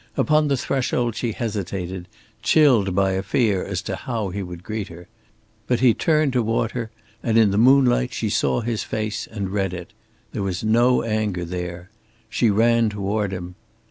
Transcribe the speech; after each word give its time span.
Upon 0.17 0.47
the 0.47 0.57
threshold 0.57 1.15
she 1.15 1.31
hesitated, 1.33 2.07
chilled 2.41 2.95
by 2.95 3.11
a 3.11 3.21
fear 3.21 3.63
as 3.63 3.83
to 3.83 3.95
how 3.95 4.29
he 4.29 4.41
would 4.41 4.63
greet 4.63 4.87
her. 4.87 5.07
But 5.67 5.79
he 5.79 5.93
turned 5.93 6.33
to 6.33 6.57
her 6.73 6.89
and 7.21 7.37
in 7.37 7.51
the 7.51 7.59
moonlight 7.59 8.11
she 8.11 8.31
saw 8.31 8.61
his 8.61 8.81
face 8.83 9.27
and 9.27 9.51
read 9.53 9.75
it. 9.75 9.93
There 10.31 10.41
was 10.41 10.63
no 10.63 11.03
anger 11.03 11.45
there. 11.45 11.91
She 12.31 12.49
ran 12.49 12.89
toward 12.89 13.31
him. 13.31 13.53